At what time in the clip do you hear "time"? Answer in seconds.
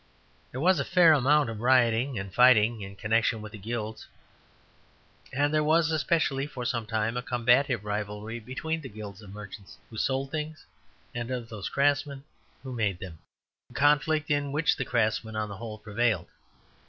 6.87-7.15